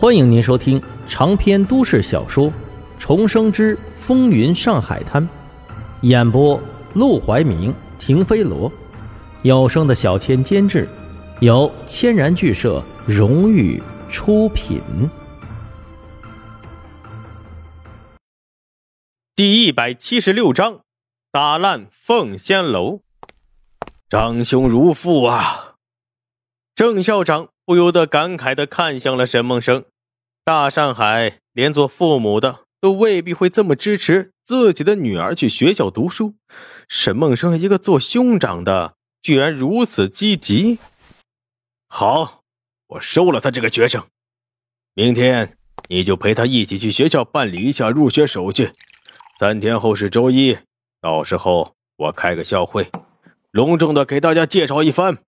[0.00, 2.46] 欢迎您收听长篇都市小说
[2.98, 5.22] 《重生之风云上海滩》，
[6.00, 6.58] 演播：
[6.94, 8.72] 陆怀明、停飞罗，
[9.42, 10.88] 有声的小千监制，
[11.40, 14.80] 由千然剧社荣誉出品。
[19.36, 20.80] 第一百七十六章，
[21.30, 23.00] 打烂凤仙楼。
[24.08, 25.74] 长兄如父啊！
[26.74, 29.84] 郑校长不由得感慨的看向了沈梦生。
[30.44, 36.34] 大上海连做父母的都未必会这么支持自己的女儿去学校读书，
[36.88, 40.80] 沈梦生一个做兄长的居然如此积极。
[41.88, 42.42] 好，
[42.88, 44.04] 我收了他这个学生，
[44.94, 45.56] 明天
[45.88, 48.72] 你就陪他一起去学校办理一下入学手续。
[49.38, 50.58] 三天后是周一，
[51.00, 52.90] 到时候我开个校会，
[53.52, 55.18] 隆重的给大家介绍一番。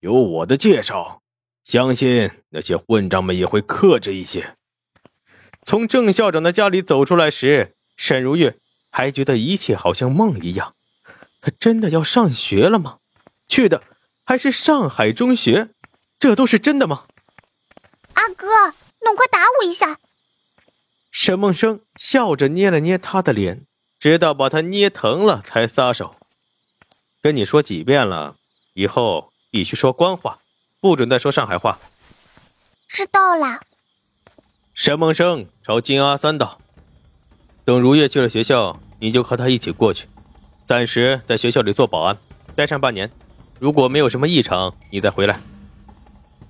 [0.00, 1.20] 有我的介绍，
[1.64, 4.56] 相信那些混账们也会克制一些。
[5.64, 8.56] 从郑校长的家里走出来时，沈如月
[8.90, 10.74] 还觉得一切好像梦一样。
[11.40, 12.98] 他真的要上学了吗？
[13.48, 13.82] 去的
[14.24, 15.70] 还是上海中学，
[16.18, 17.06] 这都是真的吗？
[18.14, 18.46] 阿哥，
[19.04, 19.98] 弄快打我一下！
[21.10, 23.64] 沈梦生笑着捏了捏他的脸，
[23.98, 26.16] 直到把他捏疼了才撒手。
[27.22, 28.36] 跟你说几遍了，
[28.74, 30.39] 以后必须说官话，
[30.80, 31.78] 不准再说上海话。
[32.88, 33.60] 知道了。
[34.74, 36.58] 沈梦生朝金阿三道
[37.64, 40.08] ：“等如月去了学校，你就和他一起过去，
[40.64, 42.16] 暂时在学校里做保安，
[42.56, 43.10] 待上半年。
[43.58, 45.38] 如果没有什么异常，你再回来。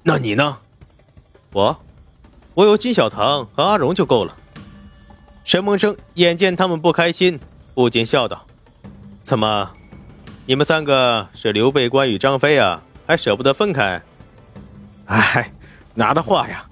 [0.04, 0.58] 那你呢？
[1.52, 1.76] 我，
[2.54, 4.36] 我有金小棠和阿荣就够了。”
[5.44, 7.40] 沈梦生眼见他们不开心，
[7.74, 8.46] 不禁笑道
[9.24, 9.72] ：“怎么，
[10.46, 12.82] 你们三个是刘备、关羽、张飞啊？
[13.06, 14.00] 还舍不得分开？”
[15.10, 15.52] 哎，
[15.92, 16.64] 哪的话呀！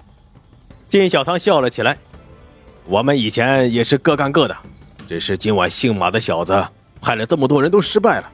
[0.87, 1.97] 金小棠笑了起来
[2.87, 4.55] ：“我们以前也是各干各的，
[5.09, 6.65] 只是今晚姓马的小子
[7.01, 8.31] 派了这么多人都失败了，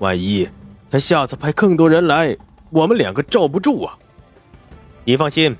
[0.00, 0.48] 万一
[0.90, 2.36] 他下次派更多人来，
[2.70, 3.96] 我们两个罩不住啊！
[5.04, 5.56] 你放心，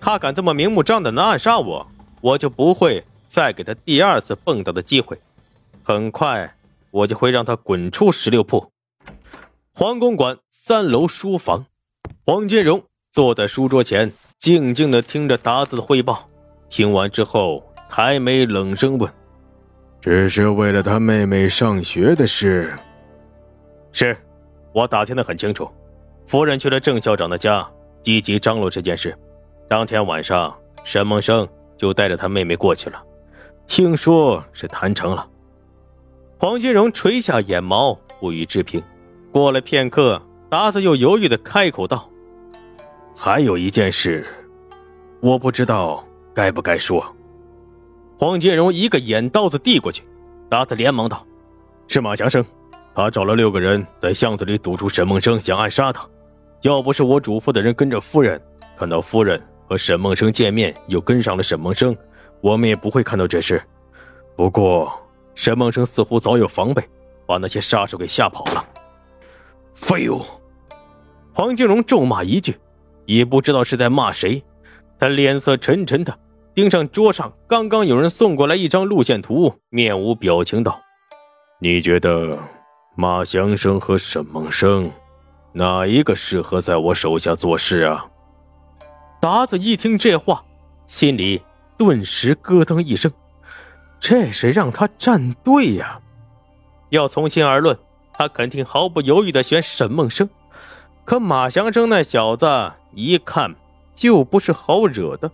[0.00, 1.84] 他敢这么明目张胆的暗杀我，
[2.20, 5.18] 我就不会再给他第二次蹦跶的机会。
[5.82, 6.54] 很快，
[6.92, 8.70] 我就会让他滚出十六铺。”
[9.74, 11.66] 黄公馆三楼书房，
[12.24, 14.10] 黄金荣坐在书桌前。
[14.38, 16.28] 静静的听着达子的汇报，
[16.68, 19.08] 听完之后抬眉冷声问
[20.02, 22.74] ：“只是为了他妹妹上学的事
[23.92, 24.16] ？”“是，
[24.72, 25.70] 我打听的很清楚。
[26.26, 27.64] 夫人去了郑校长的家，
[28.02, 29.16] 积极张罗这件事。
[29.68, 30.52] 当天晚上，
[30.82, 33.00] 沈梦生就带着他妹妹过去了，
[33.68, 35.24] 听说是谈成了。”
[36.36, 38.82] 黄金荣垂下眼眸，不予置评。
[39.30, 42.08] 过了片刻，达子又犹豫的开口道。
[43.14, 44.26] 还有一件事，
[45.20, 47.04] 我不知道该不该说。
[48.18, 50.02] 黄金荣一个眼刀子递过去，
[50.48, 51.24] 达子连忙道
[51.88, 52.44] ：“是马祥生，
[52.94, 56.08] 他找了六个人在巷子里堵住沈梦生，想暗杀他。
[56.62, 58.40] 要不是我嘱咐的人跟着夫人，
[58.76, 61.96] 看到夫人和沈梦生见面，又跟上了沈梦生，
[62.40, 63.62] 我们也不会看到这事。
[64.36, 64.92] 不过
[65.34, 66.82] 沈梦生似乎早有防备，
[67.26, 68.64] 把那些杀手给吓跑了。”
[69.74, 70.22] 废物！
[71.32, 72.56] 黄金荣咒骂一句。
[73.12, 74.42] 也不知道是在骂谁，
[74.98, 76.18] 他脸色沉沉的
[76.54, 80.80] 盯上桌上刚刚有人送过来一张路线图，面无表情道
[81.60, 82.38] ：“你觉得
[82.96, 84.90] 马祥生和沈梦生
[85.52, 88.06] 哪一个适合在我手下做事啊？”
[89.20, 90.42] 达子一听这话，
[90.86, 91.42] 心里
[91.76, 93.12] 顿时咯噔一声，
[94.00, 96.00] 这是让他站队呀！
[96.88, 97.78] 要从心而论，
[98.14, 100.26] 他肯定毫不犹豫的选沈梦生。
[101.04, 103.54] 可马祥生那小子一看
[103.94, 105.30] 就不是好惹的，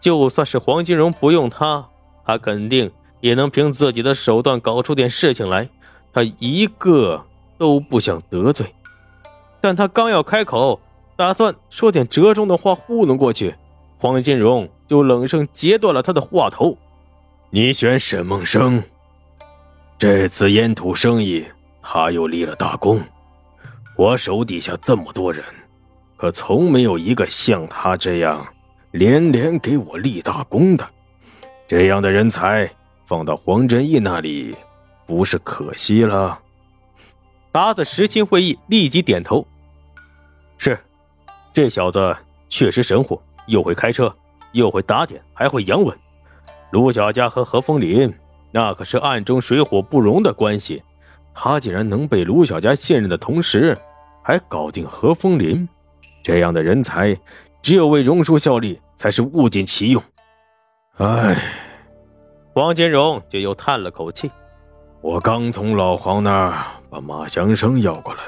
[0.00, 1.88] 就算是黄金荣不用他，
[2.24, 5.68] 他肯定也能凭自己的手段搞出点事情来。
[6.12, 7.24] 他一个
[7.58, 8.74] 都不想得罪，
[9.60, 10.80] 但他刚要开口，
[11.16, 13.54] 打算说点折中的话糊弄过去，
[13.98, 16.76] 黄金荣就冷声截断了他的话头
[17.50, 18.82] ：“你选沈梦生，
[19.98, 21.44] 这次烟土生意
[21.82, 23.00] 他又立了大功。”
[23.96, 25.44] 我手底下这么多人，
[26.18, 28.44] 可从没有一个像他这样
[28.90, 30.84] 连连给我立大功的。
[31.68, 32.68] 这样的人才
[33.06, 34.56] 放到黄振义那里，
[35.06, 36.36] 不是可惜了？
[37.52, 39.46] 达子实心会意，立即点头
[40.58, 40.76] ：“是，
[41.52, 42.16] 这小子
[42.48, 44.12] 确实神乎，又会开车，
[44.50, 45.96] 又会打点，还会洋文。
[46.72, 48.12] 卢小佳和何风林
[48.50, 50.82] 那可是暗中水火不容的关系，
[51.32, 53.78] 他竟然能被卢小佳信任的同时。”
[54.20, 55.66] 还搞定何风林，
[56.22, 57.16] 这样的人才，
[57.62, 60.02] 只有为荣叔效力才是物尽其用。
[60.96, 61.36] 唉，
[62.54, 64.30] 王金荣就又叹了口气。
[65.00, 68.20] 我刚从老黄那儿把马祥生要过来，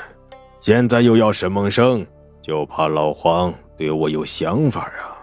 [0.61, 2.07] 现在又要沈梦生，
[2.41, 5.19] 就怕老黄对我有想法啊。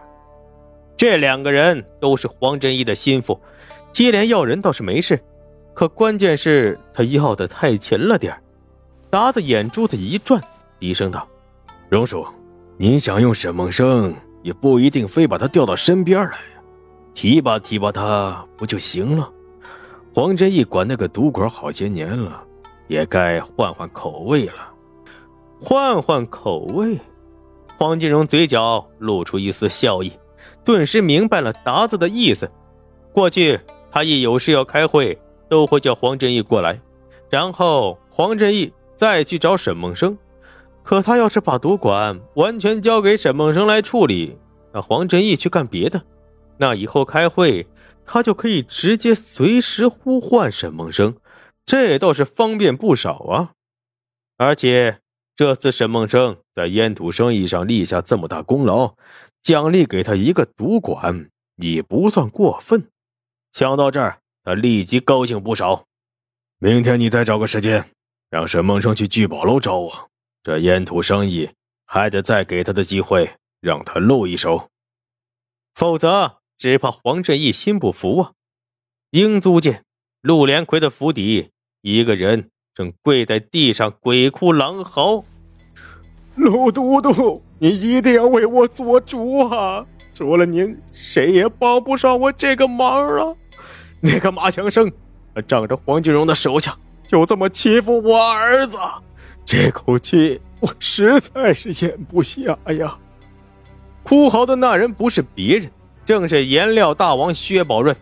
[0.98, 3.40] 这两个人都是黄振一的心腹，
[3.94, 5.18] 接连要人倒是没事，
[5.74, 8.36] 可关键是他要的太勤了点
[9.10, 10.42] 达子眼珠子一转，
[10.80, 11.26] 低声道
[11.88, 12.28] ：“荣叔，
[12.80, 14.14] 您想用沈梦生，
[14.44, 16.62] 也不一定非把他调到身边来呀，
[17.16, 19.32] 提拔提拔他不就行了？”
[20.14, 22.44] 黄振义管那个赌馆好些年了，
[22.88, 24.74] 也该换换口味了。
[25.60, 27.00] 换换口味，
[27.78, 30.14] 黄金荣嘴角露出一丝笑意，
[30.64, 32.50] 顿时明白了达子的意思。
[33.12, 33.60] 过去
[33.92, 35.20] 他一有事要开会，
[35.50, 36.80] 都会叫黄振义过来，
[37.30, 40.16] 然后黄振义再去找沈梦生。
[40.88, 44.38] 可他要是把赌馆完全交给沈梦生来处理，
[44.74, 46.02] 那黄振义去干别的，
[46.60, 47.68] 那以后开会。
[48.06, 51.18] 他就可以直接随时呼唤沈梦生，
[51.66, 53.52] 这倒是方便不少啊！
[54.38, 55.00] 而且
[55.36, 58.96] 这次沈梦生在烟土生意上立下这么大功劳，
[59.44, 62.88] 奖励给他一个赌馆也不算过分。
[63.52, 65.84] 想到这儿，他立即高兴不少。
[66.60, 67.84] 明天你再找个时间，
[68.30, 70.10] 让沈梦生去聚宝楼找我。
[70.44, 71.50] 这烟土生意
[71.86, 73.30] 还得再给他的机会，
[73.62, 74.70] 让他露一手，
[75.76, 76.38] 否则。
[76.60, 78.32] 只怕黄振义心不服啊！
[79.12, 79.84] 英租界
[80.22, 81.52] 陆连魁的府邸，
[81.84, 85.24] 一个人正跪在地上鬼哭狼嚎。
[86.34, 89.86] 陆都督，你一定要为我做主啊！
[90.16, 93.36] 除了您，谁也帮不上我这个忙啊！
[94.02, 94.92] 那个马强生，
[95.48, 96.76] 仗着黄金荣的手下，
[97.06, 98.80] 就这么欺负我儿子，
[99.48, 102.98] 这口气我实在是咽不下呀！
[104.04, 105.72] 哭嚎的那人不是别人。
[106.06, 107.96] 正是颜料大王薛宝润。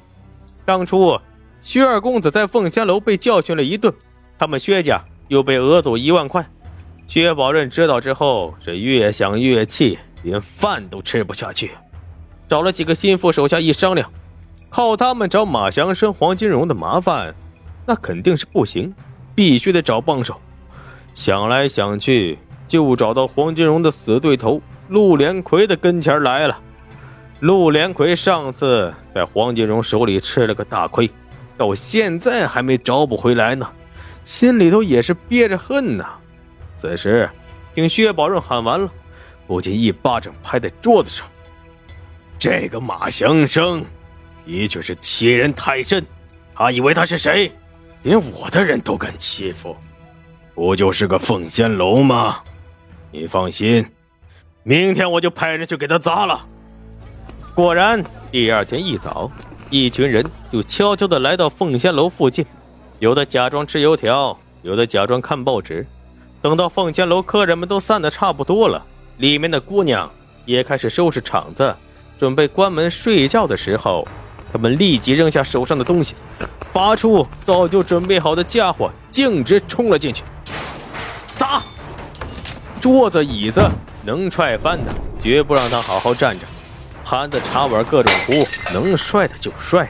[0.64, 1.20] 当初
[1.62, 3.94] 薛二公子在凤仙楼被教训了一顿，
[4.40, 6.44] 他们薛家又被讹走一万块。
[7.06, 11.72] 薛宝润知道之后是越想越气，连饭都吃不下去。
[12.48, 14.12] 找了几个心腹手下一商量，
[14.70, 17.34] 靠他们找马祥生、黄金荣的麻烦，
[17.86, 18.94] 那肯定是不行，
[19.36, 20.40] 必须得找帮手。
[21.16, 26.60] 想来想去，就找到黄金荣的死对头陆连魁的跟前来了。
[27.40, 31.10] 陆连魁上次在黄金荣手里吃了个大亏，
[31.58, 33.66] 到现在还没找不回来呢，
[34.26, 36.06] 心里头也是憋着恨呐。
[36.76, 37.30] 此时
[37.74, 38.92] 听薛宝润喊完了，
[39.48, 41.26] 不禁一巴掌拍在桌子上
[42.38, 43.86] ：“这个马祥生
[44.46, 46.06] 的确是欺人太甚，
[46.54, 47.50] 他以为他是谁？
[48.04, 49.76] 连我的人都敢欺负，
[50.56, 52.38] 不就是个凤仙楼吗？
[53.12, 53.86] 你放心，
[54.64, 56.46] 明天我就派人去给他砸了。”
[57.54, 59.30] 果然，第二天一早，
[59.70, 62.46] 一群人就悄悄地来到凤仙楼附近，
[63.00, 65.86] 有的假装吃油条，有的假装看报纸。
[66.42, 68.82] 等到凤仙楼客人们都散得差不多了，
[69.18, 70.10] 里面的姑娘
[70.46, 71.76] 也开始收拾场子，
[72.18, 74.08] 准备关门睡觉的时候，
[74.54, 76.16] 他们立即扔下手上的东西，
[76.72, 80.24] 拔出早就准备好的家伙，径直冲了进去。
[82.86, 83.68] 桌子椅子
[84.04, 86.46] 能踹翻的，绝不让他好好站着。
[87.04, 89.90] 盘子、茶碗、各种壶，能摔的就摔。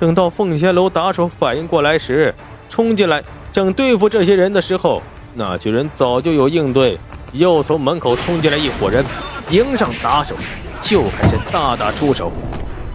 [0.00, 2.34] 等到凤仙楼打手反应过来时，
[2.70, 3.22] 冲进来
[3.52, 5.02] 想对付这些人的时候，
[5.34, 6.98] 那群人早就有应对，
[7.32, 9.04] 又从门口冲进来一伙人，
[9.50, 10.34] 迎上打手，
[10.80, 12.32] 就开始大打出手。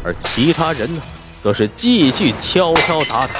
[0.03, 1.01] 而其他人呢，
[1.43, 3.33] 则是继续敲敲打打。